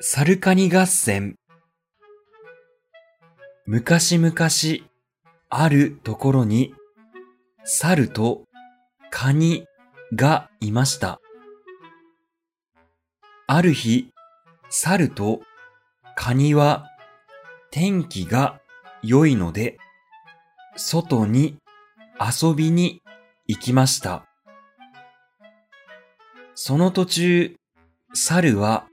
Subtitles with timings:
[0.00, 1.34] サルカニ合戦。
[3.66, 4.32] 昔々、
[5.48, 6.72] あるところに、
[7.64, 8.44] 猿と
[9.10, 9.66] カニ
[10.14, 11.20] がいました。
[13.48, 14.12] ある日、
[14.70, 15.40] 猿と
[16.14, 16.86] カニは
[17.72, 18.60] 天気が
[19.02, 19.78] 良いので、
[20.76, 21.58] 外に
[22.20, 23.02] 遊びに
[23.48, 24.24] 行きました。
[26.54, 27.56] その途中、
[28.14, 28.86] 猿は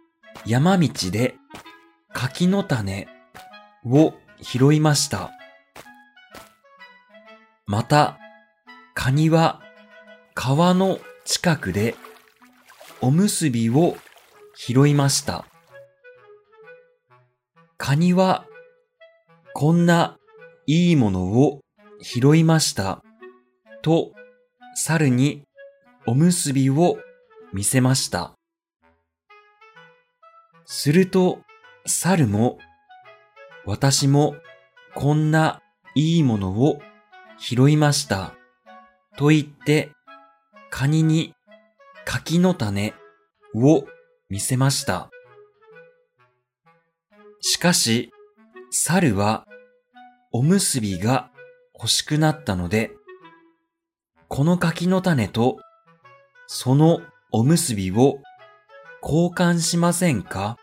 [0.46, 1.36] 山道で
[2.14, 3.08] 柿の種
[3.86, 5.32] を拾いました。
[7.66, 8.20] また、
[8.94, 9.62] カニは
[10.34, 11.96] 川の近くで
[13.02, 13.98] おむすびを
[14.56, 15.46] 拾いました。
[17.78, 18.46] カニは
[19.54, 20.18] こんな
[20.68, 21.62] いいものを
[22.02, 23.02] 拾いました
[23.82, 24.12] と
[24.76, 25.44] 猿に
[26.06, 26.98] おむすびを
[27.52, 28.35] 見せました。
[30.66, 31.40] すると
[31.86, 32.58] 猿も
[33.66, 34.36] 私も
[34.96, 35.62] こんな
[35.96, 36.80] いいものを
[37.38, 38.34] 拾いました
[39.18, 39.92] と言って
[40.70, 41.34] カニに
[42.06, 42.94] 柿の種
[43.56, 43.86] を
[44.30, 45.10] 見せました。
[47.48, 48.12] しかし
[48.72, 49.46] 猿は
[50.32, 51.30] おむすびが
[51.76, 52.92] 欲しくなったので
[54.28, 55.60] この柿の種と
[56.48, 58.18] そのおむすびを
[59.08, 60.58] 交換しませんか？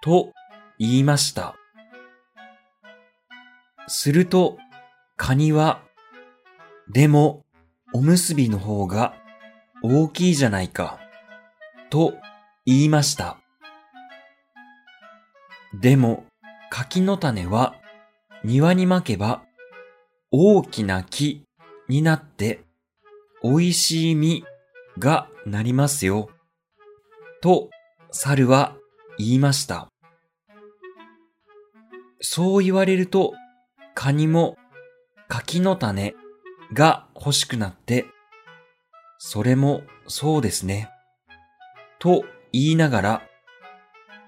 [0.00, 0.32] と
[0.78, 1.56] 言いました。
[3.88, 4.58] すると、
[5.16, 5.82] カニは、
[6.88, 7.44] でも、
[7.92, 9.16] おむすびの方が
[9.82, 11.00] 大きいじゃないか、
[11.90, 12.14] と
[12.64, 13.38] 言いました。
[15.74, 16.24] でも、
[16.70, 17.74] 柿の種は
[18.44, 19.42] 庭にまけば
[20.30, 21.42] 大きな木
[21.88, 22.62] になって
[23.42, 24.44] 美味しい実
[24.96, 26.30] がなりますよ。
[27.42, 27.70] と、
[28.12, 28.76] 猿は
[29.18, 29.88] 言いました。
[32.20, 33.34] そう言われると、
[33.94, 34.56] カニも
[35.28, 36.14] 柿の種
[36.72, 38.06] が欲しくなって、
[39.18, 40.88] それもそうですね。
[41.98, 43.22] と言いながら、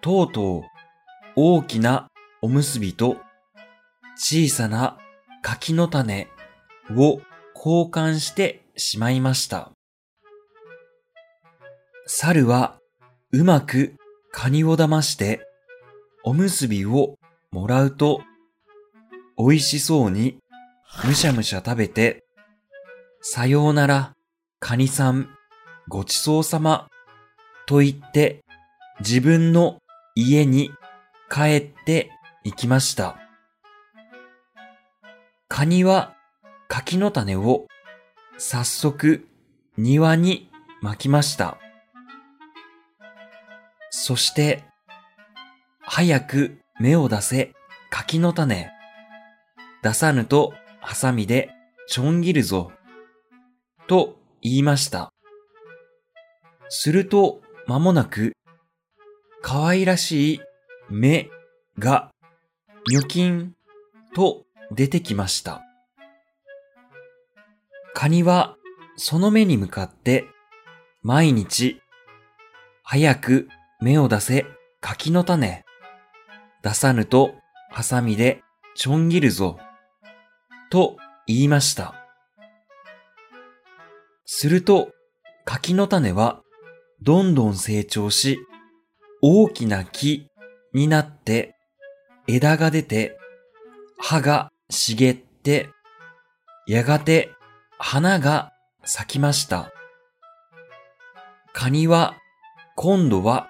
[0.00, 0.62] とうとう
[1.37, 2.09] 大きな
[2.43, 3.19] おむすびと
[4.16, 4.99] 小さな
[5.41, 6.28] 柿の種
[6.91, 7.21] を
[7.55, 9.71] 交換してしまいました。
[12.06, 12.81] 猿は
[13.37, 13.97] うまく
[14.31, 15.41] カニを騙して
[16.22, 17.17] おむすびを
[17.50, 18.21] もらうと
[19.37, 20.39] 美味しそうに
[21.05, 22.22] むしゃむしゃ食べて
[23.21, 24.12] さようなら
[24.61, 25.31] カニさん
[25.89, 26.87] ごちそうさま
[27.67, 28.45] と言って
[29.00, 29.78] 自分の
[30.15, 30.71] 家に
[31.28, 32.12] 帰って
[32.45, 33.16] 行きました。
[35.49, 36.15] カニは
[36.69, 37.66] 柿の種を
[38.39, 39.27] 早速
[39.77, 40.49] 庭に
[40.83, 41.59] 巻きました。
[44.06, 44.65] そして、
[45.81, 47.54] 早く芽を出せ
[47.88, 48.70] 柿の種。
[49.82, 51.48] 出さぬとハサミで
[51.88, 52.70] ちょん切るぞ。
[53.87, 55.10] と言いました。
[56.69, 58.34] すると間もなく、
[59.41, 60.41] 可愛らしい
[60.91, 61.31] 芽
[61.78, 62.10] が
[62.91, 63.54] ニョキン
[64.15, 65.62] と出てきました。
[67.94, 68.59] カニは
[68.97, 70.26] その目に向かって
[71.03, 71.81] 毎日
[72.82, 73.48] 早く
[73.81, 74.47] 芽を出せ
[74.81, 75.65] 柿の種
[76.62, 77.35] 出さぬと
[77.71, 78.43] ハサミで
[78.75, 79.59] ちょん切るぞ
[80.71, 80.97] と
[81.27, 81.95] 言いました。
[84.25, 84.89] すると
[85.45, 86.43] 柿の種は
[87.03, 88.39] どんどん成長し
[89.23, 90.27] 大きな木
[90.73, 91.55] になって
[92.27, 93.19] 枝が出て
[93.99, 95.69] 葉が茂って
[96.67, 97.31] やがて
[97.79, 98.53] 花が
[98.84, 99.71] 咲きました。
[101.53, 102.17] カニは
[102.77, 103.49] 今度は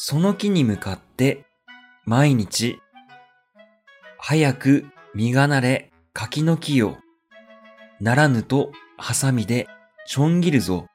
[0.00, 1.44] その木に向かって
[2.04, 2.80] 毎日
[4.16, 6.96] 早く実がなれ柿の木を
[8.00, 9.66] ならぬとハサミで
[10.06, 10.86] ちょん切るぞ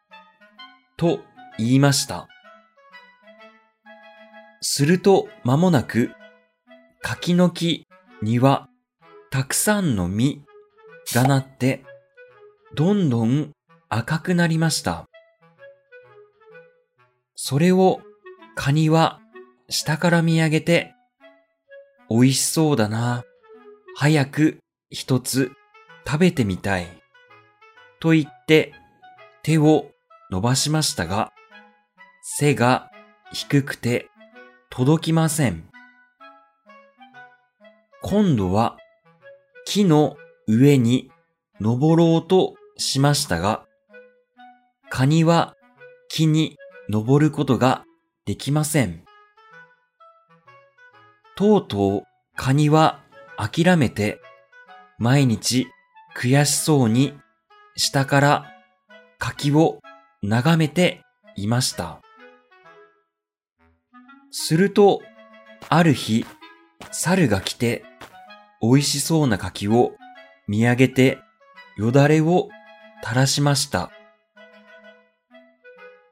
[0.96, 1.19] と
[1.58, 2.30] 言いました。
[4.61, 6.11] すると間もなく
[7.02, 7.85] 柿の木
[8.22, 8.70] には
[9.32, 10.46] たくさんの実
[11.14, 11.84] がなって
[12.73, 13.52] どんどん
[13.90, 15.09] 赤くなりました。
[17.35, 17.99] それを
[18.55, 19.20] カニは
[19.70, 20.94] 下から見上げて、
[22.09, 23.23] 美味しそうだな。
[23.96, 24.59] 早く
[24.90, 25.52] 一つ
[26.05, 26.88] 食べてみたい。
[28.00, 28.73] と言って
[29.44, 29.88] 手を
[30.29, 31.32] 伸ばしましたが、
[32.22, 32.91] 背が
[33.32, 34.09] 低くて
[34.70, 35.70] 届きません。
[38.02, 38.78] 今度は
[39.66, 40.17] 木の
[40.47, 41.09] 上に
[41.59, 43.66] 登ろうとしましたが、
[44.90, 45.56] カニは
[46.09, 46.58] 木に
[46.90, 47.85] 登ることが
[48.25, 49.03] できません。
[51.35, 52.03] とうとう
[52.37, 53.02] カニは
[53.37, 54.22] 諦めて、
[54.97, 55.67] 毎日
[56.16, 57.14] 悔しそうに
[57.75, 58.46] 下から
[59.17, 59.79] 柿を
[60.22, 61.02] 眺めて
[61.35, 61.99] いました。
[64.31, 65.02] すると、
[65.67, 66.25] ある日、
[66.91, 67.84] 猿が来て、
[68.61, 69.96] 美味しそうな柿を
[70.47, 71.20] 見上げて
[71.75, 72.47] よだれを
[73.03, 73.91] 垂らしました。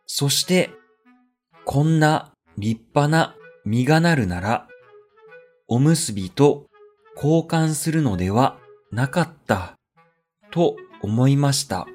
[0.08, 0.72] そして、
[1.72, 3.34] こんな立派な
[3.64, 4.68] 実がなるなら、
[5.70, 6.68] おむすびと
[7.16, 8.60] 交換するのでは
[8.92, 9.78] なかった、
[10.52, 11.88] と思いました。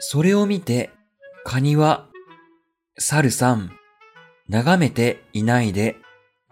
[0.00, 0.90] それを見て、
[1.44, 2.08] カニは、
[2.98, 3.70] 猿さん、
[4.48, 5.94] 眺めていないで、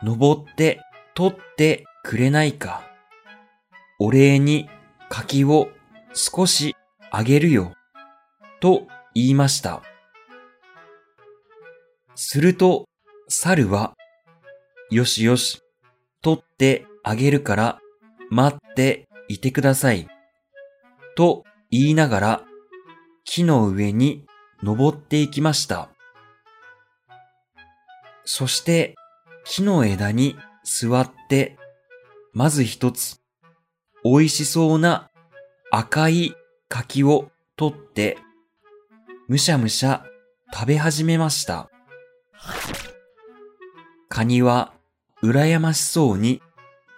[0.01, 0.81] 登って
[1.17, 2.85] 取ってくれないか。
[3.99, 4.69] お礼に
[5.09, 5.71] 柿を
[6.13, 6.77] 少し
[7.11, 7.73] あげるよ、
[8.61, 9.83] と言いました。
[12.15, 12.89] すると、
[13.29, 13.95] 猿は、
[14.91, 15.61] よしよし、
[16.23, 17.81] 取ってあげるから
[18.31, 20.09] 待っていてください。
[21.17, 22.45] と言いながら
[23.25, 24.25] 木の上に
[24.63, 25.91] 登っていきました。
[28.25, 28.95] そして
[29.45, 31.59] 木の枝に座って、
[32.33, 33.21] まず一つ、
[34.03, 35.11] 美味しそうな
[35.71, 36.35] 赤い
[36.69, 38.17] 柿を取って、
[39.29, 40.05] むしゃむしゃ
[40.53, 41.69] 食べ始めました。
[44.09, 44.73] カニは
[45.23, 46.41] 羨ましそうに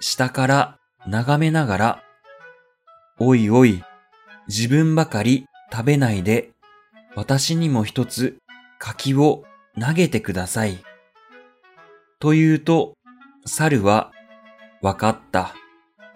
[0.01, 2.03] 下から眺めながら、
[3.19, 3.83] おいおい、
[4.49, 6.51] 自分ばかり食べないで、
[7.15, 8.37] 私にも一つ
[8.79, 9.45] 柿を
[9.81, 10.79] 投げてください。
[12.19, 12.95] と言うと、
[13.47, 14.13] 猿は、
[14.83, 15.55] わかった、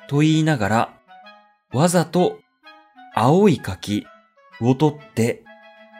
[0.09, 0.95] と言いながら、
[1.73, 2.41] わざと
[3.15, 4.07] 青い柿
[4.61, 5.45] を取って、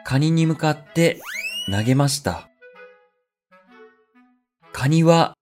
[0.03, 1.19] カニに向かって
[1.71, 2.50] 投げました。
[4.81, 5.37] カニは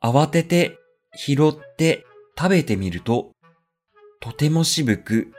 [0.00, 0.78] 慌てて
[1.16, 2.06] 拾って
[2.38, 3.32] 食べてみると、
[4.20, 5.32] とても渋く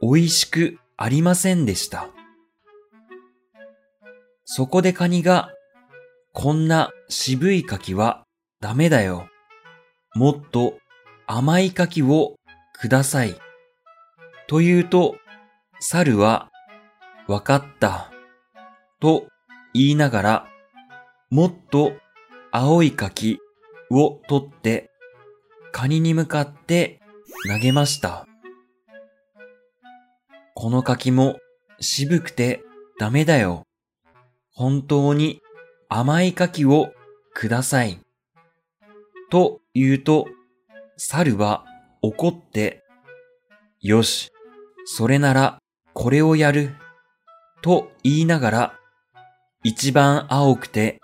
[0.00, 2.08] 美味しくありませんでした。
[4.46, 5.50] そこでカニが、
[6.32, 8.24] こんな渋い柿は
[8.62, 9.28] ダメだよ。
[10.14, 10.78] もっと
[11.26, 12.36] 甘い柿を
[12.80, 13.36] ください。
[14.46, 15.16] と言うと、
[15.80, 16.48] 猿は、
[17.28, 18.10] わかった。
[19.00, 19.26] と
[19.74, 20.46] 言いながら、
[21.28, 21.92] もっと
[22.58, 23.38] 青い柿
[23.90, 24.88] を取って、
[25.72, 27.00] カニに向かって
[27.52, 28.26] 投げました。
[30.54, 31.36] この柿も
[31.80, 32.62] 渋くて
[32.98, 33.64] ダメだよ。
[34.54, 35.42] 本当に
[35.90, 36.94] 甘い柿を
[37.34, 38.00] ください。
[39.30, 40.26] と言うと、
[40.96, 41.66] 猿は
[42.00, 42.82] 怒って、
[43.82, 44.30] よし、
[44.86, 45.58] それなら
[45.92, 46.74] これをやる。
[47.60, 48.78] と言いながら、
[49.62, 51.00] 一番青くて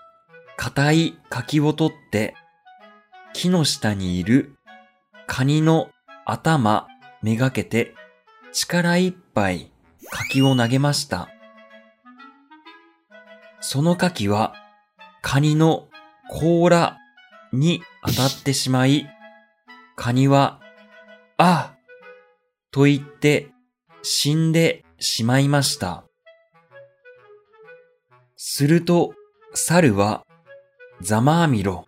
[0.57, 2.35] 硬い柿を取って、
[3.33, 4.55] 木の下にいる
[5.27, 5.89] カニの
[6.25, 6.87] 頭
[7.21, 7.95] めがけて
[8.51, 9.71] 力いっぱい
[10.11, 11.29] 柿を投げました。
[13.59, 14.53] その柿は
[15.21, 15.87] カニの
[16.29, 16.97] 甲羅
[17.53, 19.07] に当たってしまい、
[19.95, 20.59] カニは、
[21.37, 21.75] あ
[22.71, 23.49] と言って
[24.01, 26.03] 死んでしまいました。
[28.35, 29.13] すると、
[29.53, 30.25] 猿は、
[31.03, 31.85] ざまあみろ、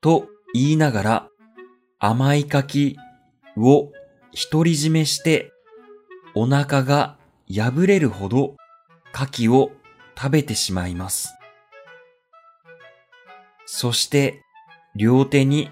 [0.00, 1.28] と言いながら、
[1.98, 2.96] 甘い柿
[3.56, 3.90] を
[4.50, 5.52] 独り占めして
[6.36, 7.18] お腹が
[7.52, 8.54] 破れるほど
[9.12, 9.72] 牡蠣を
[10.16, 11.34] 食べてしまいます。
[13.66, 14.44] そして
[14.94, 15.70] 両手に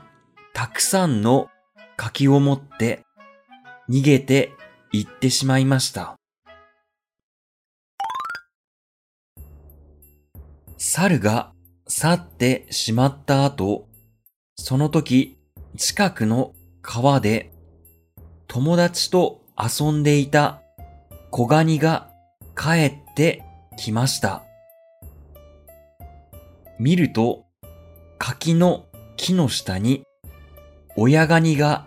[0.53, 1.49] たくさんの
[1.97, 3.05] 柿を持って
[3.89, 4.53] 逃げて
[4.91, 6.17] 行ってしまいました。
[10.77, 11.53] 猿が
[11.88, 13.87] 去ってしまった後、
[14.57, 15.38] その時
[15.76, 16.52] 近くの
[16.83, 17.52] 川で
[18.49, 20.62] 友達と遊んでいた
[21.31, 22.11] 小ガニが
[22.57, 23.45] 帰って
[23.76, 24.43] きました。
[26.78, 27.45] 見ると、
[28.19, 30.05] 柿の木の下に
[30.97, 31.87] 親ガニが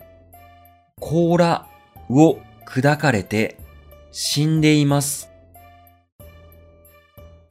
[0.99, 1.67] 甲羅
[2.09, 3.57] を砕かれて
[4.11, 5.29] 死んでいます。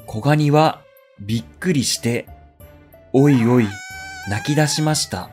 [0.06, 0.82] 小ガニは
[1.20, 2.26] びっくりして、
[3.12, 3.68] おいおい
[4.28, 5.30] 泣き出しました。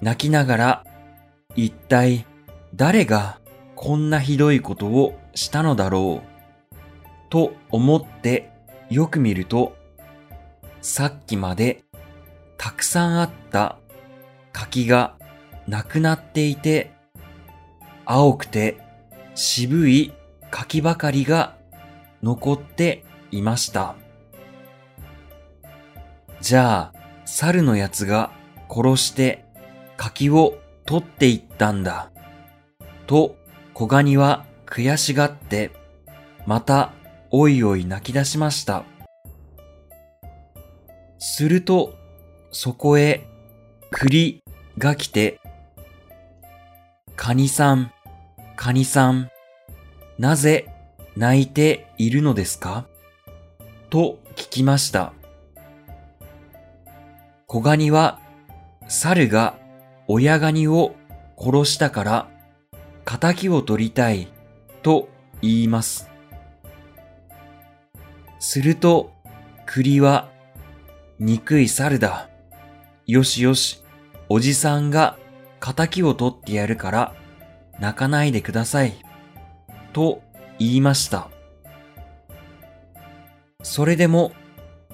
[0.00, 0.84] 泣きながら
[1.54, 2.26] 一体
[2.74, 3.38] 誰が
[3.74, 6.76] こんなひどいことをしたのだろう
[7.30, 8.50] と思って
[8.90, 9.76] よく見ると
[10.80, 11.84] さっきまで
[12.58, 13.78] たくさんあった
[14.52, 15.16] 柿が
[15.66, 16.92] なくなっていて
[18.04, 18.78] 青くて
[19.34, 20.12] 渋い
[20.50, 21.56] 柿ばかりが
[22.22, 23.96] 残っていました。
[26.40, 28.30] じゃあ猿のやつが
[28.70, 29.44] 殺して
[29.96, 32.10] 柿を取っていったんだ。
[33.06, 33.36] と
[33.74, 35.70] 小ガニは悔しがって、
[36.46, 36.92] また
[37.30, 38.84] おいおい泣き出しました。
[41.18, 41.94] すると、
[42.52, 43.26] そこへ
[43.90, 44.42] 栗
[44.78, 45.40] が来て、
[47.16, 47.92] カニさん、
[48.56, 49.30] カニさん、
[50.18, 50.68] なぜ
[51.16, 52.86] 泣いているのですか？
[53.90, 55.12] と聞きました。
[57.48, 58.18] 小ガニは、
[58.88, 59.56] 猿が
[60.08, 60.96] 親ガニを
[61.38, 62.28] 殺したから
[63.04, 64.26] 仇を取りたい
[64.82, 65.08] と
[65.42, 66.10] 言います。
[68.40, 69.12] すると
[69.64, 70.28] 栗は
[71.20, 72.28] 憎い猿だ。
[73.06, 73.80] よしよし、
[74.28, 75.16] おじさんが
[75.60, 77.14] 仇を取ってやるから
[77.78, 78.94] 泣かないでください。
[79.92, 80.20] と
[80.58, 81.30] 言いました。
[83.62, 84.32] それでも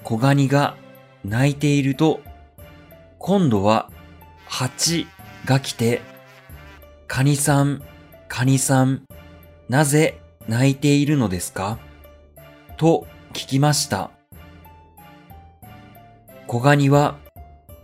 [0.03, 0.77] 小ガニが
[1.25, 2.21] 泣いていると
[3.25, 3.89] 今度は
[4.47, 5.07] 蜂
[5.45, 6.01] が来て
[7.07, 7.81] カニさん
[8.27, 9.05] カニさん、
[9.69, 11.79] なぜ泣いているのですか？
[12.75, 14.11] と聞きました。
[16.47, 17.17] 小ガニは、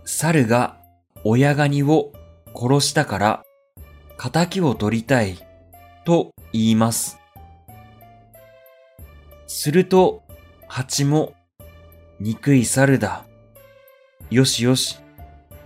[0.04, 0.76] 猿が
[1.24, 2.12] 親ガニを
[2.54, 3.42] 殺したから、
[4.18, 5.38] 仇を取りたい、
[6.04, 7.18] と言います。
[9.46, 10.22] すると、
[10.66, 11.32] 蜂も、
[12.18, 13.24] 憎い猿だ。
[14.28, 14.98] よしよし、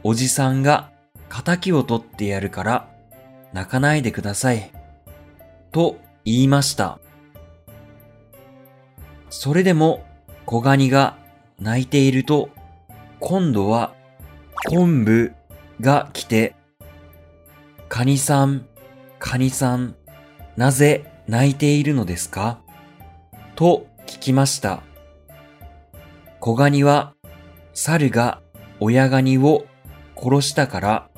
[0.07, 0.91] おじさんが
[1.31, 2.89] 仇を取ってやるから、
[3.55, 4.71] 泣かないでください。
[5.73, 7.01] と言いました。
[9.31, 10.05] それでも
[10.45, 11.17] 小ガニが
[11.59, 12.51] 泣いていると、
[13.19, 13.95] 今度は
[14.69, 15.33] 昆布
[15.81, 16.55] が来て、
[17.89, 18.67] カニさん、
[19.19, 19.97] カニさん、
[20.59, 22.61] なぜ泣いているのですか？
[23.57, 24.83] と聞きました。
[26.41, 27.15] 小ガニは
[27.73, 28.43] 猿が
[28.81, 29.65] 親ガニを
[30.17, 31.09] 殺したから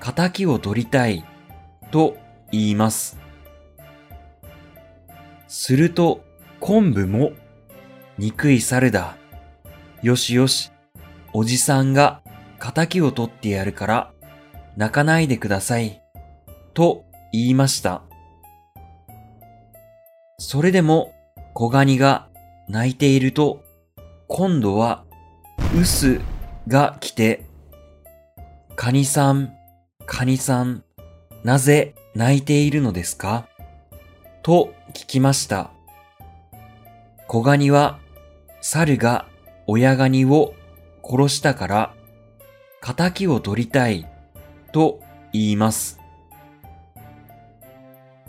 [0.00, 1.24] 仇を取りたい
[1.90, 2.16] と
[2.50, 3.18] 言います。
[5.46, 6.24] すると
[6.60, 7.32] 昆布も
[8.18, 9.16] 憎い猿だ。
[10.02, 10.70] よしよし、
[11.32, 12.22] おじさんが
[12.58, 14.12] 仇を取ってやるから
[14.76, 16.00] 泣かないでください。
[16.74, 18.02] と言いました。
[20.38, 21.12] それでも
[21.54, 22.28] 小ガニが
[22.68, 23.62] 泣いていると
[24.28, 25.04] 今度は
[25.78, 26.20] ウス
[26.68, 27.44] が来て
[28.82, 29.52] カニさん、
[30.06, 30.84] カニさん、
[31.44, 33.46] なぜ泣いているのですか？
[34.42, 35.70] と聞きました。
[37.28, 37.98] 小ガニは
[38.62, 39.26] 猿が
[39.66, 40.54] 親ガニを
[41.04, 41.94] 殺したから
[42.80, 44.06] 仇を取りたい
[44.72, 45.02] と
[45.34, 46.00] 言います。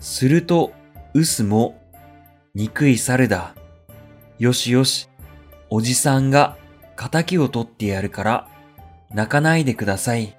[0.01, 0.74] すると、
[1.13, 1.79] ウスも、
[2.55, 3.55] 憎い猿だ。
[4.38, 5.08] よしよし、
[5.70, 6.58] おじさんが
[6.98, 8.50] 仇を取ってやるから
[9.13, 10.36] 泣かないでください。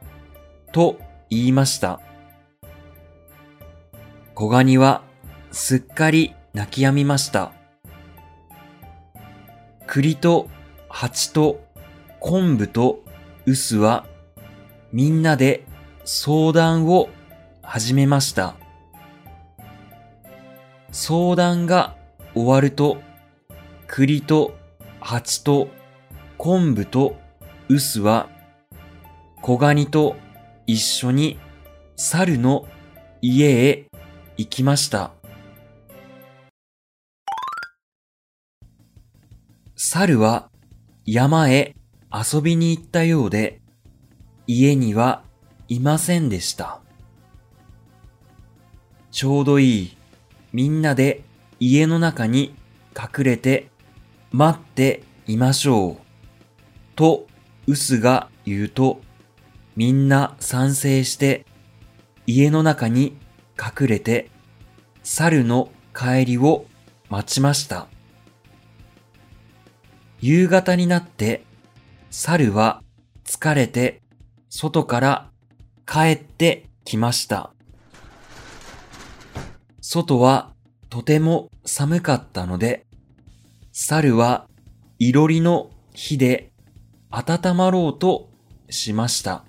[0.73, 0.99] と
[1.31, 2.01] 言いました。
[4.35, 5.03] 小ガニは
[5.51, 7.53] すっかり泣き止みました。
[9.87, 10.49] 栗と
[10.89, 11.65] 蜂と
[12.19, 13.03] 昆布と
[13.45, 14.07] 臼は
[14.93, 15.65] みんなで
[16.05, 17.09] 相談を
[17.63, 18.55] 始めました。
[20.91, 21.97] 相談が
[22.35, 22.99] 終わると
[23.87, 24.55] 栗と
[25.01, 25.69] 蜂と
[26.39, 27.17] 昆布と
[27.69, 28.29] 臼は
[29.43, 30.17] 小ガニと
[30.73, 31.39] 一緒に
[31.97, 32.67] 猿の
[33.21, 33.91] 家へ
[34.39, 35.11] 行きました。
[39.77, 40.49] 猿は
[41.05, 41.77] 山へ
[42.11, 43.61] 遊びに行ったようで、
[44.47, 45.23] 家には
[45.69, 46.81] いませんでした。
[49.11, 49.97] ちょうどいい、
[50.55, 51.23] みんなで
[51.61, 52.55] 家の中に
[52.97, 53.69] 隠れて
[54.31, 55.97] 待っていましょう。
[56.97, 57.27] と、
[57.67, 59.03] ウスが言うと、
[59.77, 61.47] みんな賛成して
[62.27, 63.17] 家の中に
[63.59, 64.31] 隠れて
[65.03, 66.67] 猿の帰りを
[67.09, 67.89] 待ちました。
[70.21, 71.45] 夕方になって
[72.11, 72.83] 猿は
[73.25, 74.03] 疲れて
[74.49, 75.31] 外から
[75.87, 77.53] 帰ってきました。
[79.81, 80.53] 外は
[80.91, 82.87] とても寒かったので、
[83.73, 84.47] 猿は
[84.99, 86.53] いろりの火で
[87.11, 88.31] 温まろうと
[88.71, 89.45] しました。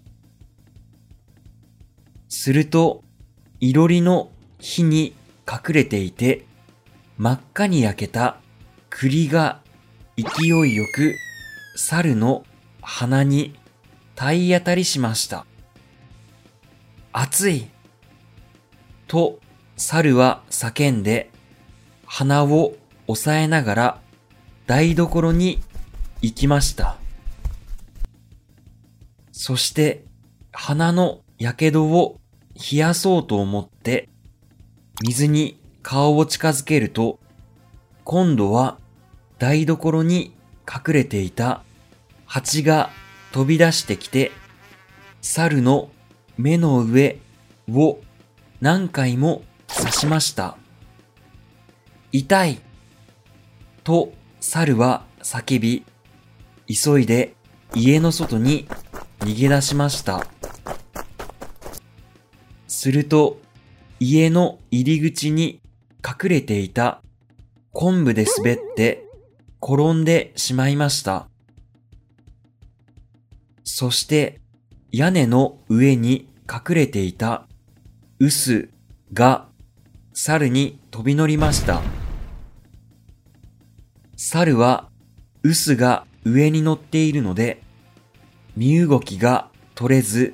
[2.35, 3.03] すると、
[3.59, 5.13] いろりの火に
[5.47, 6.45] 隠れていて、
[7.15, 8.37] 真っ赤に焼けた
[8.89, 9.61] 栗が
[10.17, 11.15] 勢いよく
[11.77, 12.43] 猿の
[12.81, 13.53] 鼻に
[14.15, 15.45] 体当たりしました。
[17.11, 17.67] 熱い
[19.05, 19.39] と
[19.77, 21.29] 猿は叫んで
[22.07, 22.73] 鼻を
[23.05, 24.01] 押さえながら
[24.65, 25.61] 台所に
[26.21, 26.97] 行きました。
[29.31, 30.03] そして
[30.51, 32.19] 鼻の火傷を
[32.55, 34.09] 冷やそうと思って
[35.01, 37.19] 水に顔を近づけると
[38.03, 38.77] 今度は
[39.39, 40.33] 台所に
[40.67, 41.63] 隠れていた
[42.25, 42.89] 蜂が
[43.31, 44.31] 飛び出してきて
[45.21, 45.89] 猿の
[46.37, 47.19] 目の上
[47.71, 47.99] を
[48.61, 50.57] 何回も刺しました。
[52.11, 52.59] 痛い
[53.83, 55.83] と猿は叫び、
[56.67, 57.33] 急いで
[57.73, 58.67] 家の外に
[59.19, 60.25] 逃げ出しました。
[62.73, 63.39] すると、
[63.99, 65.61] 家の入り口に
[66.05, 67.01] 隠れていた
[67.71, 69.05] 昆布で滑って
[69.61, 71.27] 転んでしまいました。
[73.63, 74.41] そして
[74.91, 77.47] 屋根の上に隠れていた
[78.19, 78.69] 臼
[79.13, 79.47] が
[80.13, 81.81] 猿に飛び乗りました。
[84.17, 84.89] 猿は
[85.43, 87.61] 臼が上に乗っているので、
[88.57, 90.33] 身動きが取れず、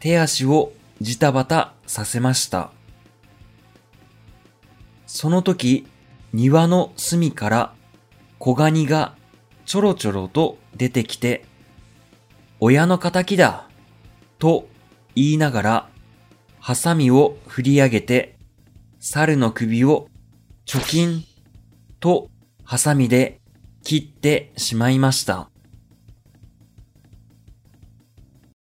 [0.00, 2.70] 手足をジタバタさせました。
[5.06, 5.86] その時、
[6.32, 7.74] 庭の隅から
[8.38, 9.14] 小ガニが
[9.64, 11.44] ちょろちょろと出てきて、
[12.60, 13.68] 親の仇だ
[14.38, 14.68] と
[15.14, 15.88] 言いながら、
[16.58, 18.36] ハサミを振り上げて、
[18.98, 20.08] 猿の首を
[20.66, 21.24] 貯金
[22.00, 22.28] と
[22.64, 23.40] ハサミで
[23.82, 25.50] 切ってしまいました。